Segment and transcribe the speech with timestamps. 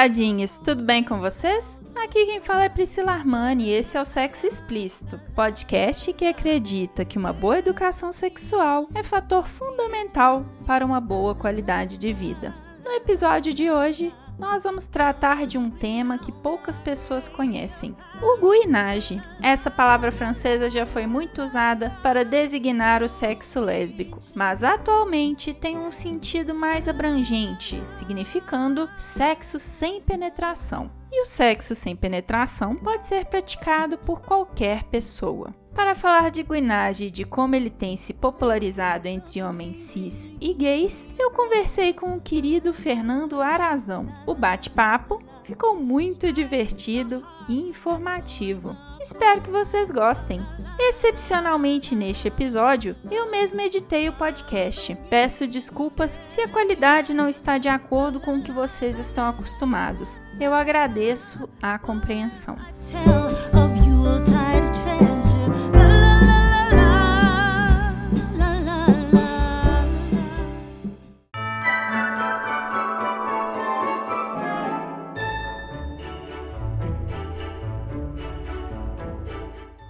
[0.00, 1.78] Taradinhos, tudo bem com vocês?
[1.94, 7.04] Aqui quem fala é Priscila Armani e esse é o Sexo Explícito, podcast que acredita
[7.04, 12.54] que uma boa educação sexual é fator fundamental para uma boa qualidade de vida.
[12.82, 18.38] No episódio de hoje, nós vamos tratar de um tema que poucas pessoas conhecem: o
[18.38, 19.22] guinage.
[19.42, 25.76] Essa palavra francesa já foi muito usada para designar o sexo lésbico, mas atualmente tem
[25.76, 30.90] um sentido mais abrangente, significando sexo sem penetração.
[31.12, 35.52] E o sexo sem penetração pode ser praticado por qualquer pessoa.
[35.80, 40.52] Para falar de guinage e de como ele tem se popularizado entre homens cis e
[40.52, 44.06] gays, eu conversei com o querido Fernando Arazão.
[44.26, 48.76] O bate-papo ficou muito divertido e informativo.
[49.00, 50.46] Espero que vocês gostem.
[50.78, 54.94] Excepcionalmente neste episódio, eu mesmo editei o podcast.
[55.08, 60.20] Peço desculpas se a qualidade não está de acordo com o que vocês estão acostumados.
[60.38, 62.58] Eu agradeço a compreensão.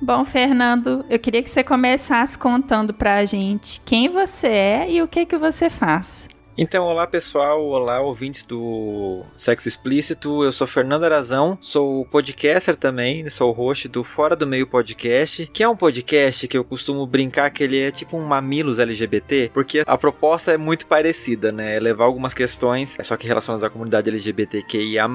[0.02, 5.08] Bom, Fernando, eu queria que você começasse contando pra gente quem você é e o
[5.08, 6.26] que que você faz.
[6.58, 13.28] Então, olá pessoal, olá ouvintes do Sexo Explícito, eu sou Fernando Arazão, sou podcaster também,
[13.30, 17.50] sou host do Fora do Meio Podcast, que é um podcast que eu costumo brincar
[17.50, 21.76] que ele é tipo um mamilos LGBT, porque a proposta é muito parecida, né?
[21.76, 25.08] É levar algumas questões, só que relacionadas à comunidade LGBTQIA+,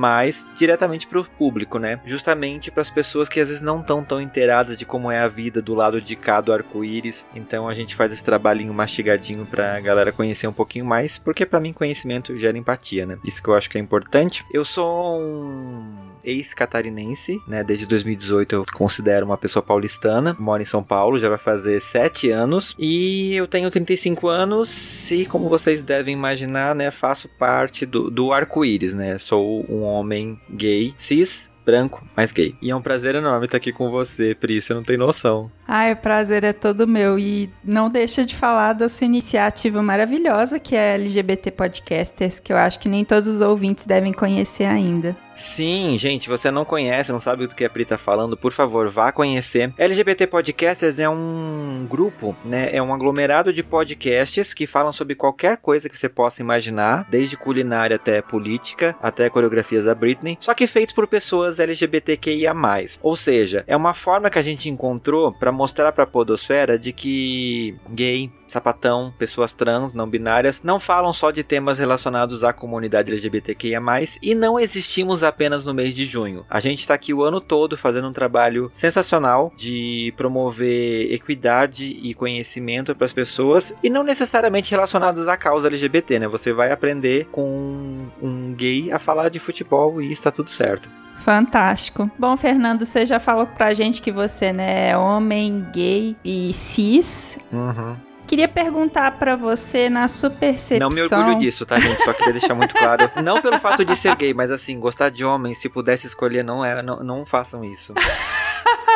[0.58, 2.00] diretamente para o público, né?
[2.06, 5.28] Justamente para as pessoas que às vezes não estão tão inteiradas de como é a
[5.28, 9.76] vida do lado de cá do arco-íris, então a gente faz esse trabalhinho mastigadinho para
[9.76, 13.18] a galera conhecer um pouquinho mais, porque para mim conhecimento gera empatia, né?
[13.26, 14.46] Isso que eu acho que é importante.
[14.54, 17.64] Eu sou um ex-catarinense, né?
[17.64, 20.36] Desde 2018 eu considero uma pessoa paulistana.
[20.40, 22.76] Moro em São Paulo, já vai fazer 7 anos.
[22.78, 26.92] E eu tenho 35 anos e, como vocês devem imaginar, né?
[26.92, 29.18] Faço parte do, do arco-íris, né?
[29.18, 32.56] Sou um homem gay, cis, branco, mas gay.
[32.62, 35.52] E é um prazer enorme estar aqui com você, Pri, você não tem noção.
[35.68, 37.18] Ai, o prazer é todo meu.
[37.18, 42.58] E não deixa de falar da sua iniciativa maravilhosa, que é LGBT Podcasters, que eu
[42.58, 45.16] acho que nem todos os ouvintes devem conhecer ainda.
[45.36, 48.90] Sim, gente, você não conhece, não sabe do que a Pri tá falando, por favor,
[48.90, 49.74] vá conhecer.
[49.78, 52.70] LGBT Podcasters é um grupo, né?
[52.72, 57.36] É um aglomerado de podcasts que falam sobre qualquer coisa que você possa imaginar, desde
[57.36, 62.54] culinária até política, até coreografias da Britney, só que feitos por pessoas LGBTQIA+.
[63.02, 66.92] Ou seja, é uma forma que a gente encontrou para mostrar para a podosfera de
[66.92, 73.12] que gay, sapatão, pessoas trans, não binárias, não falam só de temas relacionados à comunidade
[73.12, 73.82] LGBTQIA+,
[74.22, 76.46] e não existimos apenas no mês de junho.
[76.50, 82.14] A gente está aqui o ano todo fazendo um trabalho sensacional de promover equidade e
[82.14, 86.28] conhecimento para as pessoas, e não necessariamente relacionados à causa LGBT, né?
[86.28, 90.90] Você vai aprender com um gay a falar de futebol e está tudo certo.
[91.26, 92.08] Fantástico.
[92.20, 97.40] Bom, Fernando, você já falou pra gente que você né, é homem, gay e cis.
[97.52, 97.96] Uhum.
[98.28, 100.88] Queria perguntar para você, na sua percepção.
[100.88, 102.04] Não me orgulho disso, tá, gente?
[102.04, 103.10] Só queria deixar muito claro.
[103.24, 106.64] Não pelo fato de ser gay, mas assim, gostar de homem, se pudesse escolher, não
[106.64, 107.92] é, não, não façam isso.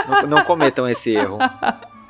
[0.07, 1.39] não, não cometam esse erro.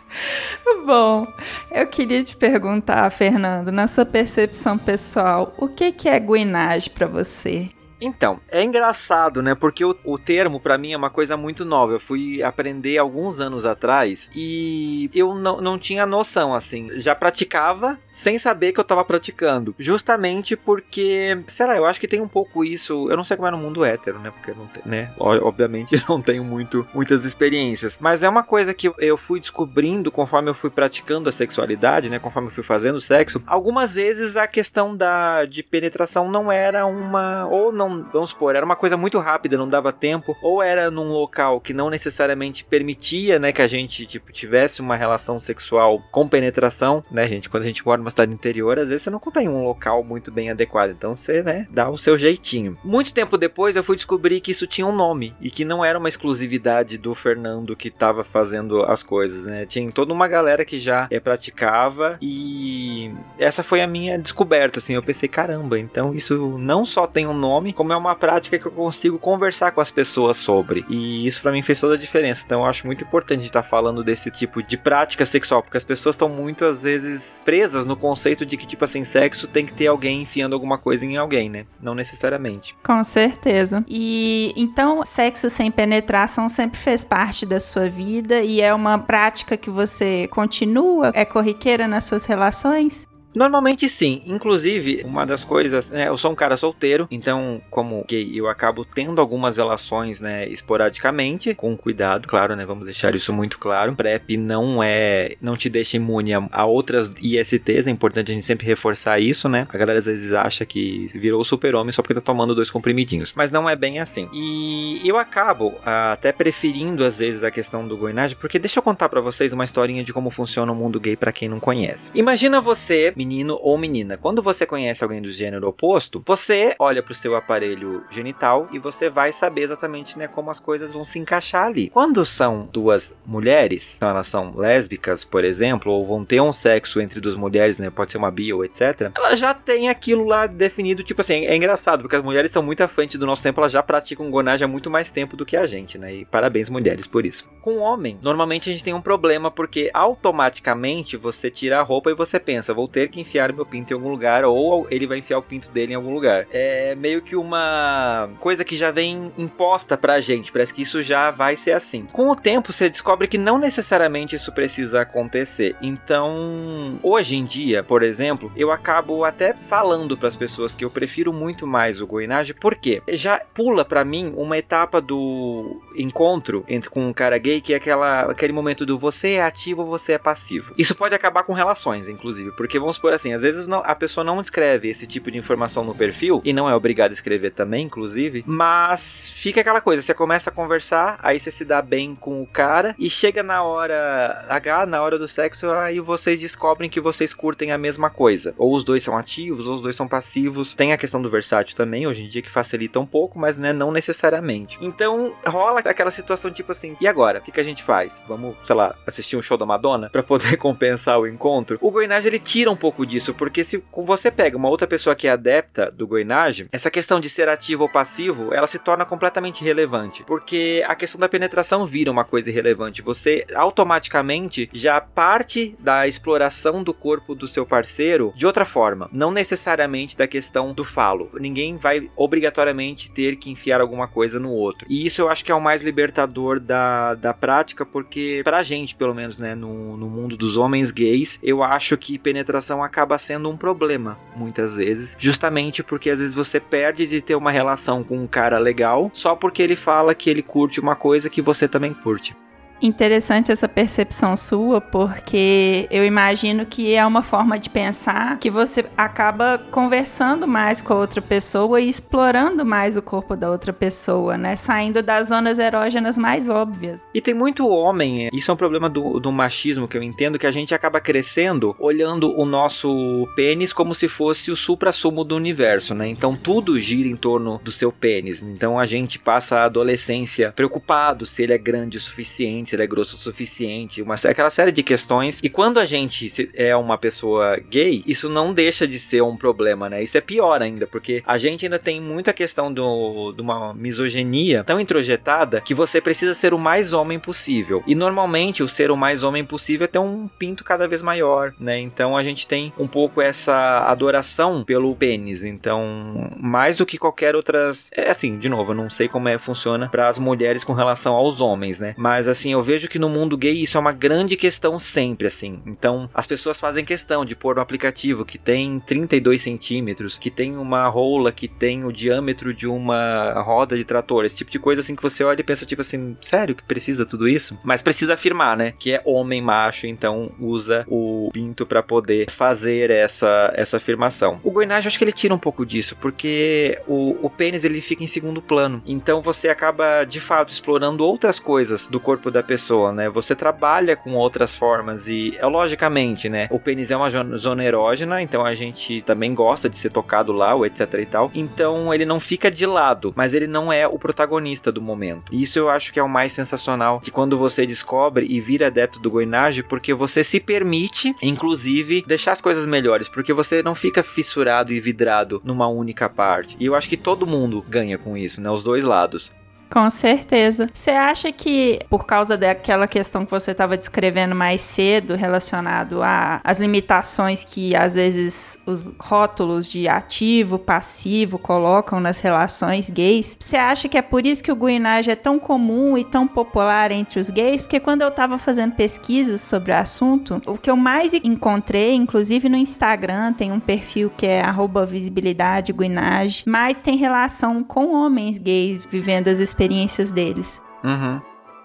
[0.86, 1.26] Bom,
[1.72, 7.08] eu queria te perguntar, Fernando, na sua percepção pessoal, o que, que é guinage para
[7.08, 7.70] você?
[8.02, 9.56] Então, é engraçado, né?
[9.56, 11.94] Porque o, o termo para mim é uma coisa muito nova.
[11.94, 16.90] Eu fui aprender alguns anos atrás e eu não, tinha noção, assim.
[17.00, 19.76] Já praticava sem saber que eu tava praticando.
[19.78, 23.10] Justamente porque, sei lá, eu acho que tem um pouco isso.
[23.10, 24.32] Eu não sei como é no mundo hétero, né?
[24.32, 25.12] Porque não tem, né?
[25.18, 27.98] Obviamente não tenho muito, muitas experiências.
[28.00, 32.20] Mas é uma coisa que eu fui descobrindo conforme eu fui praticando a sexualidade, né?
[32.20, 33.42] Conforme eu fui fazendo sexo.
[33.46, 37.48] Algumas vezes a questão da, de penetração não era uma.
[37.48, 41.12] ou não vamos supor, era uma coisa muito rápida, não dava tempo, ou era num
[41.12, 46.28] local que não necessariamente permitia, né, que a gente, tipo, tivesse uma relação sexual com
[46.28, 47.50] penetração, né, gente?
[47.50, 50.32] Quando a gente mora numa cidade interior, às vezes você não tem um local muito
[50.32, 52.78] bem adequado, então você, né, dá o seu jeitinho.
[52.84, 56.00] Muito tempo depois eu fui descobrir que isso tinha um nome e que não era
[56.00, 59.66] uma exclusividade do Fernando que estava fazendo as coisas, né?
[59.66, 64.94] Tinha toda uma galera que já é, praticava e essa foi a minha descoberta, assim.
[64.94, 68.66] Eu pensei, caramba, então isso não só tem um nome, como é uma prática que
[68.66, 70.86] eu consigo conversar com as pessoas sobre.
[70.90, 72.44] E isso para mim fez toda a diferença.
[72.46, 76.16] Então eu acho muito importante estar falando desse tipo de prática sexual, porque as pessoas
[76.16, 79.88] estão muito às vezes presas no conceito de que tipo assim, sexo tem que ter
[79.88, 81.66] alguém enfiando alguma coisa em alguém, né?
[81.82, 82.76] Não necessariamente.
[82.84, 83.82] Com certeza.
[83.88, 89.56] E então, sexo sem penetração sempre fez parte da sua vida e é uma prática
[89.56, 93.08] que você continua, é corriqueira nas suas relações?
[93.40, 94.22] Normalmente sim.
[94.26, 98.84] Inclusive, uma das coisas, né, eu sou um cara solteiro, então, como gay, eu acabo
[98.84, 103.96] tendo algumas relações, né, esporadicamente, com cuidado, claro, né, vamos deixar isso muito claro.
[103.96, 108.68] PrEP não é, não te deixa imune a, outras ISTs, é importante a gente sempre
[108.68, 109.66] reforçar isso, né?
[109.70, 113.52] A galera às vezes acha que virou super-homem só porque tá tomando dois comprimidinhos, mas
[113.52, 114.28] não é bem assim.
[114.34, 119.08] E eu acabo até preferindo às vezes a questão do goinagem, porque deixa eu contar
[119.08, 122.12] para vocês uma historinha de como funciona o mundo gay para quem não conhece.
[122.14, 123.29] Imagina você menino
[123.62, 124.18] ou menina.
[124.18, 128.80] Quando você conhece alguém do gênero oposto, você olha para o seu aparelho genital e
[128.80, 131.90] você vai saber exatamente né, como as coisas vão se encaixar ali.
[131.90, 137.02] Quando são duas mulheres, então elas são lésbicas, por exemplo, ou vão ter um sexo
[137.02, 140.48] entre duas mulheres, né, pode ser uma bi ou etc., ela já tem aquilo lá
[140.48, 143.60] definido, tipo assim, é engraçado, porque as mulheres são muito à frente do nosso tempo,
[143.60, 146.70] elas já praticam gonagem há muito mais tempo do que a gente, né, e parabéns
[146.70, 147.50] mulheres por isso.
[147.62, 152.10] Com o homem, normalmente a gente tem um problema, porque automaticamente você tira a roupa
[152.10, 155.20] e você pensa, vou ter que enfiar meu pinto em algum lugar, ou ele vai
[155.20, 156.48] enfiar o pinto dele em algum lugar.
[156.52, 161.32] É meio que uma coisa que já vem imposta pra gente, parece que isso já
[161.32, 162.06] vai ser assim.
[162.12, 165.76] Com o tempo, você descobre que não necessariamente isso precisa acontecer.
[165.82, 170.90] Então, hoje em dia, por exemplo, eu acabo até falando para as pessoas que eu
[170.90, 176.90] prefiro muito mais o goinage, porque já pula para mim uma etapa do encontro entre
[176.90, 180.18] com um cara gay, que é aquela, aquele momento do você é ativo você é
[180.18, 180.74] passivo.
[180.78, 184.24] Isso pode acabar com relações, inclusive, porque vamos supor assim, às vezes não, a pessoa
[184.24, 187.86] não escreve esse tipo de informação no perfil, e não é obrigado a escrever também,
[187.86, 192.42] inclusive, mas fica aquela coisa, você começa a conversar, aí você se dá bem com
[192.42, 197.00] o cara, e chega na hora H, na hora do sexo, aí vocês descobrem que
[197.00, 198.54] vocês curtem a mesma coisa.
[198.58, 200.74] Ou os dois são ativos, ou os dois são passivos.
[200.74, 203.72] Tem a questão do versátil também, hoje em dia, que facilita um pouco, mas né,
[203.72, 204.78] não necessariamente.
[204.82, 207.40] Então rola aquela situação tipo assim, e agora?
[207.40, 208.22] O que, que a gente faz?
[208.28, 211.78] Vamos, sei lá, assistir um show da Madonna para poder compensar o encontro?
[211.82, 215.28] O Goinage ele tira um pouco disso, porque se você pega uma outra pessoa que
[215.28, 219.62] é adepta do Goinage, essa questão de ser ativo ou passivo, ela se torna completamente
[219.62, 223.02] irrelevante, porque a questão da penetração vira uma coisa irrelevante.
[223.02, 229.32] Você automaticamente já parte da exploração do corpo do seu parceiro de outra forma, não
[229.32, 231.30] necessariamente da questão do falo.
[231.40, 234.86] Ninguém vai obrigatoriamente ter que enfiar alguma coisa no outro.
[234.90, 238.96] E isso eu acho que é o mais libertador da, da prática, porque pra gente,
[238.96, 243.50] pelo menos, né, no, no mundo dos homens gays, eu acho que penetração acaba sendo
[243.50, 248.18] um problema, muitas vezes, justamente porque às vezes você perde de ter uma relação com
[248.18, 251.94] um cara legal só porque ele fala que ele curte uma coisa que você também
[251.94, 252.36] curte.
[252.82, 258.86] Interessante essa percepção sua, porque eu imagino que é uma forma de pensar que você
[258.96, 264.38] acaba conversando mais com a outra pessoa e explorando mais o corpo da outra pessoa,
[264.38, 264.56] né?
[264.56, 267.04] Saindo das zonas erógenas mais óbvias.
[267.14, 270.48] E tem muito homem, isso é um problema do, do machismo que eu entendo, que
[270.48, 275.94] a gente acaba crescendo olhando o nosso pênis como se fosse o supra-sumo do universo,
[275.94, 276.08] né?
[276.08, 278.42] Então tudo gira em torno do seu pênis.
[278.42, 282.84] Então a gente passa a adolescência preocupado se ele é grande o suficiente se ele
[282.84, 285.40] é grosso o suficiente, uma, aquela série de questões.
[285.44, 289.90] E quando a gente é uma pessoa gay, isso não deixa de ser um problema,
[289.90, 290.04] né?
[290.04, 294.64] Isso é pior ainda, porque a gente ainda tem muita questão do, de uma misoginia
[294.64, 297.84] tão introjetada que você precisa ser o mais homem possível.
[297.88, 301.54] E normalmente o ser o mais homem possível é ter um pinto cada vez maior,
[301.60, 301.80] né?
[301.80, 305.44] Então a gente tem um pouco essa adoração pelo pênis.
[305.44, 307.90] Então, mais do que qualquer outras.
[307.96, 311.16] É assim, de novo, eu não sei como é funciona para as mulheres com relação
[311.16, 311.96] aos homens, né?
[311.98, 315.60] Mas assim, eu vejo que no mundo gay isso é uma grande questão sempre, assim.
[315.66, 320.58] Então, as pessoas fazem questão de pôr um aplicativo que tem 32 centímetros, que tem
[320.58, 324.82] uma rola que tem o diâmetro de uma roda de trator, esse tipo de coisa
[324.82, 327.58] assim que você olha e pensa, tipo assim, sério que precisa tudo isso?
[327.64, 328.74] Mas precisa afirmar, né?
[328.78, 334.40] Que é homem macho, então usa o pinto para poder fazer essa, essa afirmação.
[334.44, 338.04] O Goinage, acho que ele tira um pouco disso, porque o, o pênis ele fica
[338.04, 338.82] em segundo plano.
[338.86, 343.08] Então você acaba de fato explorando outras coisas do corpo da pessoa, né?
[343.10, 346.48] Você trabalha com outras formas e, é logicamente, né?
[346.50, 350.56] O pênis é uma zona erógena, então a gente também gosta de ser tocado lá,
[350.56, 351.30] ou etc e tal.
[351.36, 355.32] Então ele não fica de lado, mas ele não é o protagonista do momento.
[355.32, 358.66] E isso eu acho que é o mais sensacional de quando você descobre e vira
[358.66, 363.76] adepto do goinage, porque você se permite, inclusive, deixar as coisas melhores, porque você não
[363.76, 366.58] fica fissurado e vidrado numa única parte.
[366.60, 368.50] E eu acho que todo mundo ganha com isso, né?
[368.50, 369.32] Os dois lados.
[369.72, 370.68] Com certeza.
[370.74, 376.00] Você acha que, por causa daquela questão que você estava descrevendo mais cedo, relacionado
[376.44, 383.58] às limitações que às vezes os rótulos de ativo, passivo colocam nas relações gays, você
[383.58, 387.20] acha que é por isso que o guinage é tão comum e tão popular entre
[387.20, 387.62] os gays?
[387.62, 392.50] Porque quando eu estava fazendo pesquisas sobre o assunto, o que eu mais encontrei, inclusive
[392.50, 394.44] no Instagram, tem um perfil que é
[394.88, 400.62] visibilidade guinage, mas tem relação com homens gays vivendo as experiências experiências deles.
[400.84, 401.22] Uhum.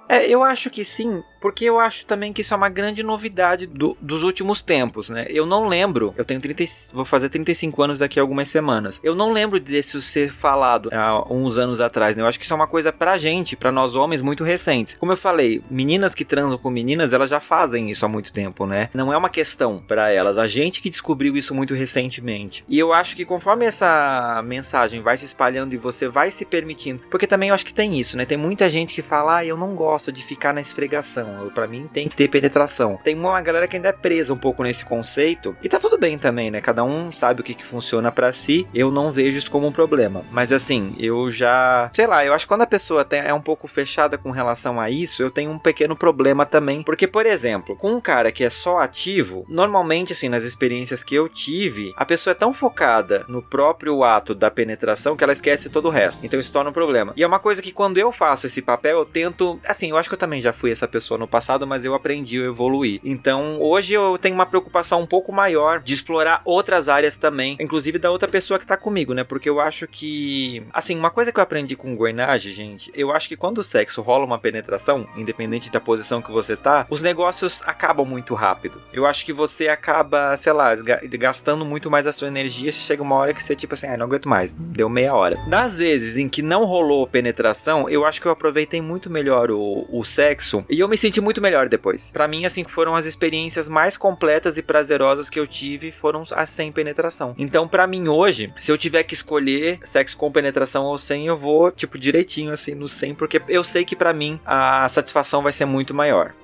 [0.09, 3.67] É, eu acho que sim, porque eu acho também que isso é uma grande novidade
[3.67, 5.27] do, dos últimos tempos, né?
[5.29, 8.99] Eu não lembro, eu tenho 30, vou fazer 35 anos daqui a algumas semanas.
[9.05, 12.23] Eu não lembro desse ser falado há uns anos atrás, né?
[12.23, 14.97] Eu acho que isso é uma coisa pra gente, pra nós homens, muito recente.
[14.97, 18.65] Como eu falei, meninas que transam com meninas, elas já fazem isso há muito tempo,
[18.65, 18.89] né?
[18.95, 20.39] Não é uma questão para elas.
[20.39, 22.65] A gente que descobriu isso muito recentemente.
[22.67, 27.03] E eu acho que conforme essa mensagem vai se espalhando e você vai se permitindo,
[27.11, 28.25] porque também eu acho que tem isso, né?
[28.25, 31.89] Tem muita gente que fala, ah, eu não gosto de ficar na esfregação para mim
[31.93, 32.99] tem que ter penetração.
[33.03, 36.19] Tem uma galera que ainda é presa um pouco nesse conceito e tá tudo bem
[36.19, 36.61] também, né?
[36.61, 38.67] Cada um sabe o que, que funciona para si.
[38.75, 40.25] Eu não vejo isso como um problema.
[40.31, 43.69] Mas assim, eu já, sei lá, eu acho que quando a pessoa é um pouco
[43.69, 47.93] fechada com relação a isso, eu tenho um pequeno problema também, porque por exemplo, com
[47.93, 52.33] um cara que é só ativo, normalmente assim, nas experiências que eu tive, a pessoa
[52.33, 56.25] é tão focada no próprio ato da penetração que ela esquece todo o resto.
[56.25, 57.13] Então isso torna um problema.
[57.17, 60.09] E é uma coisa que quando eu faço esse papel, eu tento, assim, eu acho
[60.09, 63.01] que eu também já fui essa pessoa no passado, mas eu aprendi, eu evoluí.
[63.03, 67.99] Então, hoje eu tenho uma preocupação um pouco maior de explorar outras áreas também, inclusive
[67.99, 69.25] da outra pessoa que tá comigo, né?
[69.25, 73.29] Porque eu acho que, assim, uma coisa que eu aprendi com Goinage, gente, eu acho
[73.29, 77.63] que quando o sexo rola uma penetração, independente da posição que você tá, os negócios
[77.67, 78.81] acabam muito rápido.
[78.93, 80.75] Eu acho que você acaba, sei lá,
[81.19, 83.97] gastando muito mais a sua energia, se chega uma hora que você tipo assim, ah,
[83.97, 85.37] não aguento mais, deu meia hora.
[85.49, 89.87] Das vezes em que não rolou penetração, eu acho que eu aproveitei muito melhor o,
[89.91, 92.11] o sexo e eu me senti senti muito melhor depois.
[92.11, 96.51] Para mim, assim, foram as experiências mais completas e prazerosas que eu tive foram as
[96.51, 97.35] sem penetração.
[97.39, 101.37] Então, para mim hoje, se eu tiver que escolher sexo com penetração ou sem, eu
[101.37, 105.53] vou tipo direitinho assim no sem, porque eu sei que para mim a satisfação vai
[105.53, 106.35] ser muito maior.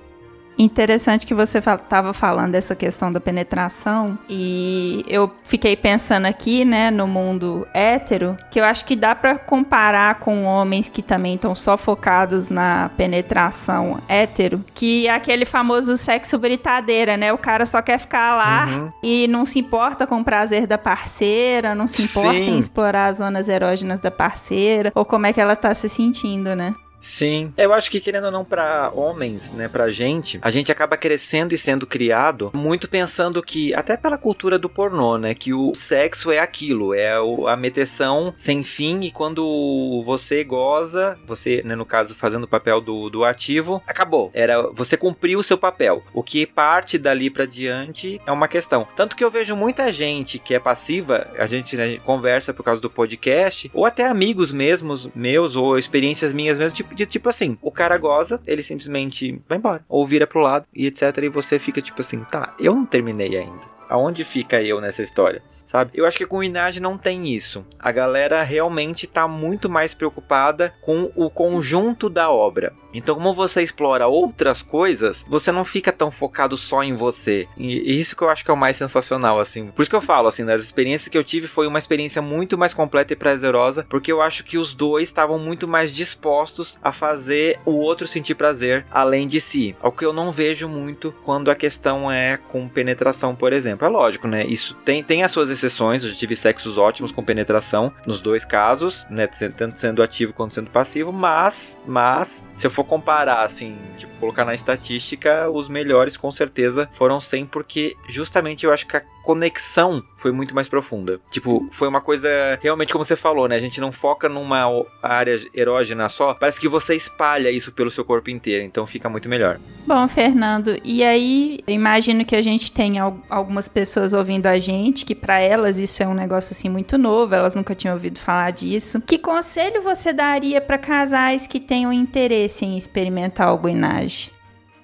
[0.60, 6.90] Interessante que você estava falando dessa questão da penetração e eu fiquei pensando aqui, né,
[6.90, 11.56] no mundo hétero, que eu acho que dá para comparar com homens que também estão
[11.56, 17.32] só focados na penetração hétero, que é aquele famoso sexo britadeira, né?
[17.32, 18.92] O cara só quer ficar lá uhum.
[19.02, 22.50] e não se importa com o prazer da parceira, não se importa Sim.
[22.50, 26.54] em explorar as zonas erógenas da parceira ou como é que ela tá se sentindo,
[26.54, 26.74] né?
[27.00, 27.52] Sim.
[27.56, 31.54] Eu acho que, querendo ou não, para homens, né, pra gente, a gente acaba crescendo
[31.54, 36.30] e sendo criado muito pensando que, até pela cultura do pornô, né, que o sexo
[36.30, 37.12] é aquilo, é
[37.48, 42.80] a meteção sem fim e quando você goza, você, né, no caso, fazendo o papel
[42.80, 44.30] do, do ativo, acabou.
[44.34, 46.02] Era, você cumpriu o seu papel.
[46.12, 48.86] O que parte dali para diante é uma questão.
[48.94, 52.80] Tanto que eu vejo muita gente que é passiva, a gente né, conversa por causa
[52.80, 57.56] do podcast, ou até amigos mesmos, meus, ou experiências minhas mesmo, tipo, de tipo assim,
[57.62, 61.16] o cara goza, ele simplesmente vai embora, ou vira pro lado e etc.
[61.22, 63.70] E você fica tipo assim, tá, eu não terminei ainda.
[63.88, 65.42] Aonde fica eu nessa história?
[65.70, 65.92] sabe?
[65.94, 67.64] Eu acho que com o Inage não tem isso.
[67.78, 72.72] A galera realmente tá muito mais preocupada com o conjunto da obra.
[72.92, 77.48] Então, como você explora outras coisas, você não fica tão focado só em você.
[77.56, 79.68] E isso que eu acho que é o mais sensacional, assim.
[79.68, 82.58] Por isso que eu falo, assim, das experiências que eu tive foi uma experiência muito
[82.58, 86.92] mais completa e prazerosa, porque eu acho que os dois estavam muito mais dispostos a
[86.92, 89.76] fazer o outro sentir prazer além de si.
[89.82, 93.86] O que eu não vejo muito quando a questão é com penetração, por exemplo.
[93.86, 94.44] É lógico, né?
[94.46, 98.44] Isso tem, tem as suas exceções, eu já tive sexos ótimos com penetração nos dois
[98.44, 103.42] casos, né, tanto sendo ativo quanto sendo passivo, mas, mas, se eu for for comparar,
[103.42, 108.86] assim, tipo, colocar na estatística, os melhores com certeza foram 100, porque justamente eu acho
[108.86, 111.20] que a conexão foi muito mais profunda.
[111.30, 112.28] Tipo, foi uma coisa
[112.60, 113.54] realmente como você falou, né?
[113.54, 114.66] A gente não foca numa
[115.00, 119.28] área erógena só, parece que você espalha isso pelo seu corpo inteiro, então fica muito
[119.28, 119.60] melhor.
[119.86, 125.14] Bom, Fernando, e aí imagino que a gente tenha algumas pessoas ouvindo a gente que
[125.14, 129.00] para elas isso é um negócio assim muito novo, elas nunca tinham ouvido falar disso.
[129.02, 134.32] Que conselho você daria para casais que tenham interesse em experimentar o guinage?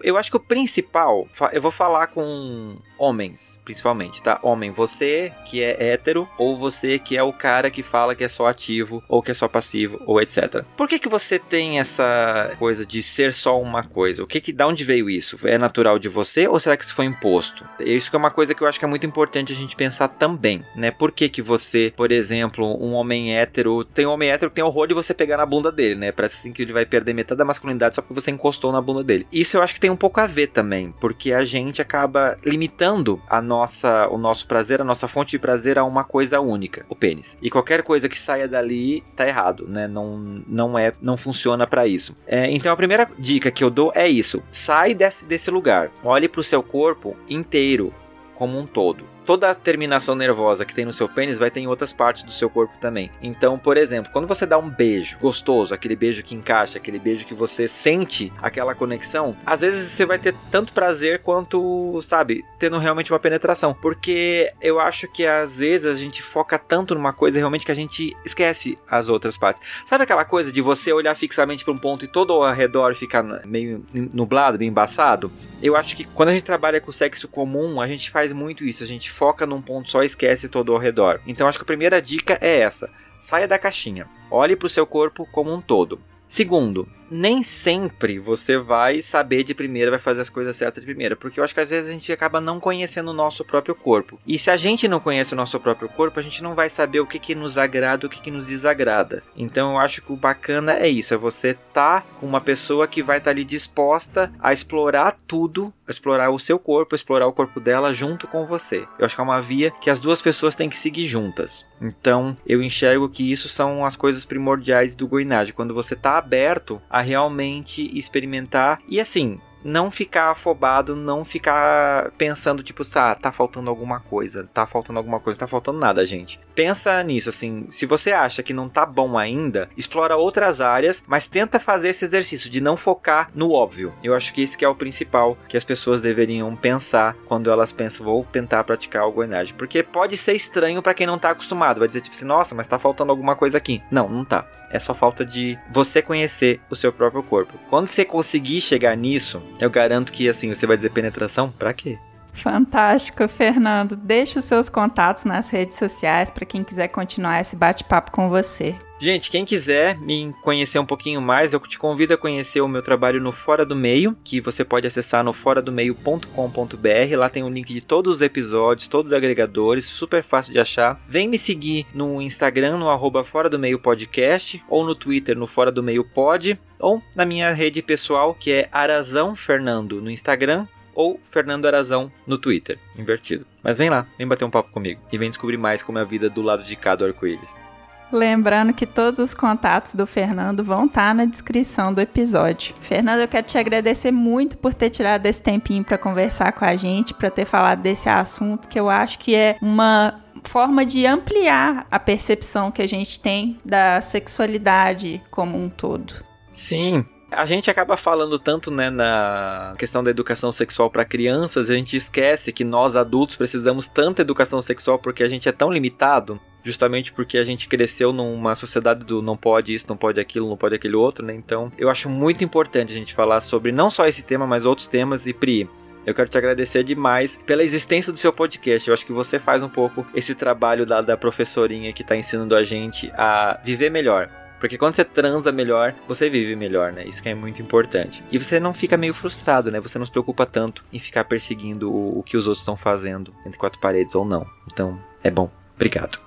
[0.06, 4.38] Eu acho que o principal, eu vou falar com homens, principalmente, tá?
[4.40, 8.28] Homem, você que é hétero ou você que é o cara que fala que é
[8.28, 10.64] só ativo ou que é só passivo ou etc.
[10.76, 14.22] Por que que você tem essa coisa de ser só uma coisa?
[14.22, 15.40] O que que da onde veio isso?
[15.42, 17.68] É natural de você ou será que isso foi imposto?
[17.80, 20.06] Isso que é uma coisa que eu acho que é muito importante a gente pensar
[20.06, 20.92] também, né?
[20.92, 24.64] Por que que você, por exemplo, um homem hétero, tem um homem hétero que tem
[24.64, 26.12] horror de você pegar na bunda dele, né?
[26.12, 29.02] Parece assim que ele vai perder metade da masculinidade só porque você encostou na bunda
[29.02, 29.26] dele.
[29.32, 32.66] Isso eu acho que tem um pouco a ver também, porque a gente acaba limitando
[32.76, 36.84] limitando a nossa, o nosso prazer, a nossa fonte de prazer a uma coisa única,
[36.88, 37.36] o pênis.
[37.40, 39.86] E qualquer coisa que saia dali tá errado, né?
[39.88, 42.16] Não, não é, não funciona para isso.
[42.26, 46.28] É, então a primeira dica que eu dou é isso: sai desse, desse lugar, olhe
[46.28, 47.92] para o seu corpo inteiro
[48.34, 51.66] como um todo toda a terminação nervosa que tem no seu pênis vai ter em
[51.66, 53.10] outras partes do seu corpo também.
[53.20, 57.26] Então, por exemplo, quando você dá um beijo gostoso, aquele beijo que encaixa, aquele beijo
[57.26, 62.78] que você sente aquela conexão, às vezes você vai ter tanto prazer quanto, sabe, tendo
[62.78, 63.74] realmente uma penetração.
[63.74, 67.76] Porque eu acho que às vezes a gente foca tanto numa coisa realmente que a
[67.76, 69.62] gente esquece as outras partes.
[69.84, 73.22] Sabe aquela coisa de você olhar fixamente para um ponto e todo ao redor ficar
[73.44, 75.32] meio nublado, bem embaçado?
[75.60, 78.84] Eu acho que quando a gente trabalha com sexo comum, a gente faz muito isso.
[78.84, 81.20] A gente foca num ponto só e esquece todo ao redor.
[81.26, 84.86] Então acho que a primeira dica é essa: saia da caixinha, olhe para o seu
[84.86, 85.98] corpo como um todo.
[86.28, 91.16] Segundo, nem sempre você vai saber de primeira, vai fazer as coisas certas de primeira,
[91.16, 94.18] porque eu acho que às vezes a gente acaba não conhecendo o nosso próprio corpo.
[94.26, 97.00] E se a gente não conhece o nosso próprio corpo, a gente não vai saber
[97.00, 99.22] o que, que nos agrada, o que, que nos desagrada.
[99.36, 103.02] Então eu acho que o bacana é isso, é você tá com uma pessoa que
[103.02, 107.32] vai estar tá ali disposta a explorar tudo, a explorar o seu corpo, explorar o
[107.32, 108.86] corpo dela junto com você.
[108.98, 111.66] Eu acho que é uma via que as duas pessoas têm que seguir juntas.
[111.80, 116.80] Então eu enxergo que isso são as coisas primordiais do goinage, quando você está aberto
[117.00, 118.80] realmente experimentar.
[118.88, 124.66] E assim, não ficar afobado, não ficar pensando, tipo, ah, tá faltando alguma coisa, tá
[124.66, 126.40] faltando alguma coisa, tá faltando nada, gente.
[126.54, 131.26] Pensa nisso, assim, se você acha que não tá bom ainda, explora outras áreas, mas
[131.26, 133.92] tenta fazer esse exercício de não focar no óbvio.
[134.02, 137.72] Eu acho que esse que é o principal que as pessoas deveriam pensar quando elas
[137.72, 139.58] pensam, vou tentar praticar algo enérgico.
[139.58, 142.66] Porque pode ser estranho para quem não tá acostumado, vai dizer, tipo assim, nossa, mas
[142.66, 143.82] tá faltando alguma coisa aqui.
[143.90, 144.46] Não, não tá.
[144.70, 147.58] É só falta de você conhecer o seu próprio corpo.
[147.70, 151.50] Quando você conseguir chegar nisso, eu garanto que assim, você vai dizer penetração?
[151.50, 151.98] Pra quê?
[152.32, 153.96] Fantástico, Fernando.
[153.96, 158.76] Deixe os seus contatos nas redes sociais para quem quiser continuar esse bate-papo com você.
[158.98, 162.80] Gente, quem quiser me conhecer um pouquinho mais, eu te convido a conhecer o meu
[162.80, 167.16] trabalho no Fora do Meio, que você pode acessar no foradomeio.com.br.
[167.18, 170.58] Lá tem o um link de todos os episódios, todos os agregadores, super fácil de
[170.58, 170.98] achar.
[171.06, 175.46] Vem me seguir no Instagram, no arroba Fora do Meio Podcast, ou no Twitter, no
[175.46, 180.66] Fora do Meio Pod, ou na minha rede pessoal, que é Arazão Fernando no Instagram,
[180.94, 183.46] ou Fernando Arazão no Twitter, invertido.
[183.62, 186.04] Mas vem lá, vem bater um papo comigo e vem descobrir mais como é a
[186.04, 187.65] vida do lado de cá do arco-íris.
[188.12, 192.74] Lembrando que todos os contatos do Fernando vão estar tá na descrição do episódio.
[192.80, 196.76] Fernando, eu quero te agradecer muito por ter tirado esse tempinho para conversar com a
[196.76, 201.86] gente, para ter falado desse assunto que eu acho que é uma forma de ampliar
[201.90, 206.24] a percepção que a gente tem da sexualidade como um todo.
[206.50, 207.04] Sim,
[207.36, 211.96] a gente acaba falando tanto né, na questão da educação sexual para crianças, a gente
[211.96, 217.12] esquece que nós adultos precisamos tanta educação sexual porque a gente é tão limitado justamente
[217.12, 220.74] porque a gente cresceu numa sociedade do não pode isso, não pode aquilo, não pode
[220.74, 221.32] aquele outro, né?
[221.32, 224.88] Então, eu acho muito importante a gente falar sobre não só esse tema, mas outros
[224.88, 225.28] temas.
[225.28, 225.70] E Pri,
[226.04, 228.88] eu quero te agradecer demais pela existência do seu podcast.
[228.88, 232.56] Eu acho que você faz um pouco esse trabalho da, da professorinha que está ensinando
[232.56, 234.28] a gente a viver melhor.
[234.58, 237.04] Porque quando você transa melhor, você vive melhor, né?
[237.04, 238.22] Isso que é muito importante.
[238.30, 239.80] E você não fica meio frustrado, né?
[239.80, 243.34] Você não se preocupa tanto em ficar perseguindo o, o que os outros estão fazendo
[243.44, 244.46] entre quatro paredes ou não.
[244.72, 245.50] Então, é bom.
[245.74, 246.18] Obrigado.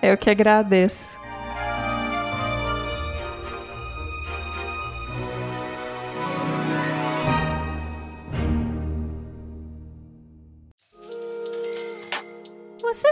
[0.00, 1.18] Eu que agradeço.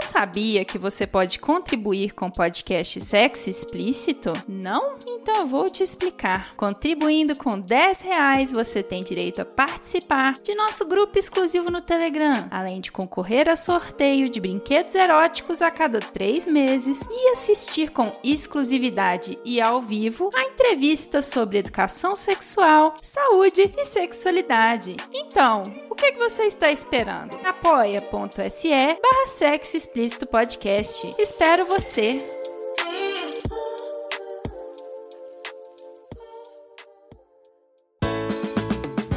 [0.01, 4.33] Sabia que você pode contribuir com podcast Sexo Explícito?
[4.47, 4.95] Não?
[5.07, 6.55] Então eu vou te explicar.
[6.55, 12.47] Contribuindo com 10 reais, você tem direito a participar de nosso grupo exclusivo no Telegram,
[12.51, 18.11] além de concorrer a sorteio de brinquedos eróticos a cada três meses e assistir com
[18.23, 24.95] exclusividade e ao vivo a entrevistas sobre educação sexual, saúde e sexualidade.
[25.13, 25.63] Então,
[25.95, 27.39] o que, é que você está esperando?
[27.45, 31.09] apoia.se barra sexo explícito podcast.
[31.17, 32.21] Espero você!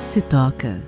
[0.05, 0.81] Se toca.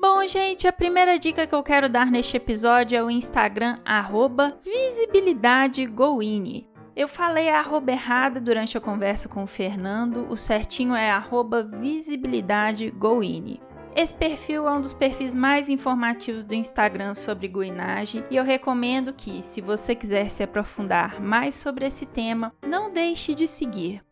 [0.00, 4.56] Bom, gente, a primeira dica que eu quero dar neste episódio é o Instagram arroba
[4.62, 6.70] visibilidadegoine.
[6.94, 11.64] Eu falei a arroba errada durante a conversa com o Fernando, o certinho é arroba
[11.64, 13.65] visibilidadegoine.
[13.96, 19.14] Esse perfil é um dos perfis mais informativos do Instagram sobre guinagem e eu recomendo
[19.14, 24.02] que, se você quiser se aprofundar mais sobre esse tema, não deixe de seguir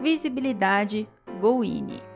[0.00, 2.11] visibilidadegoine.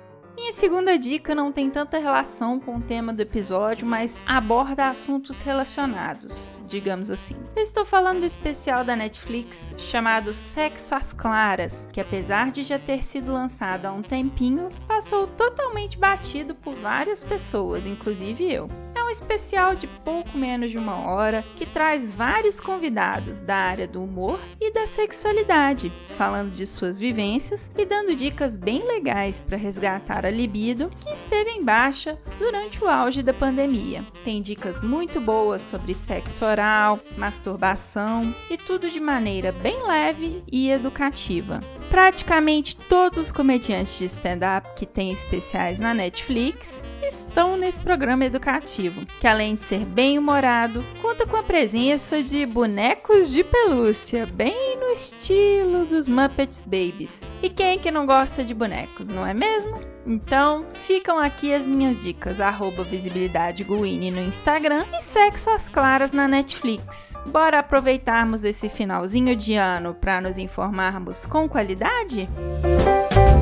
[0.47, 5.41] Minha segunda dica não tem tanta relação com o tema do episódio, mas aborda assuntos
[5.41, 7.35] relacionados, digamos assim.
[7.57, 12.79] Eu estou falando do especial da Netflix chamado Sexo às Claras, que apesar de já
[12.79, 18.71] ter sido lançado há um tempinho, passou totalmente batido por várias pessoas, inclusive eu
[19.07, 24.03] um especial de pouco menos de uma hora que traz vários convidados da área do
[24.03, 30.27] humor e da sexualidade, falando de suas vivências e dando dicas bem legais para resgatar
[30.27, 34.05] a libido que esteve em baixa durante o auge da pandemia.
[34.25, 40.69] Tem dicas muito boas sobre sexo oral, masturbação e tudo de maneira bem leve e
[40.69, 41.61] educativa.
[41.91, 49.07] Praticamente todos os comediantes de stand-up que têm especiais na Netflix estão nesse programa educativo,
[49.21, 54.77] que além de ser bem humorado, conta com a presença de bonecos de pelúcia, bem
[54.79, 57.27] no estilo dos Muppets Babies.
[57.43, 59.96] E quem é que não gosta de bonecos, não é mesmo?
[60.07, 66.13] Então, ficam aqui as minhas dicas: arroba visibilidade Guine no Instagram e Sexo às Claras
[66.13, 67.19] na Netflix.
[67.27, 72.29] Bora aproveitarmos esse finalzinho de ano para nos informarmos com qualidade?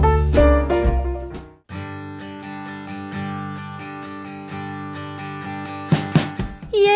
[0.01, 0.04] E